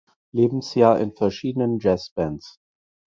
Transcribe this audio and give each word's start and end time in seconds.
Lebensjahr 0.33 0.97
in 0.99 1.13
verschiedenen 1.13 1.77
Jazzbands. 1.77 2.57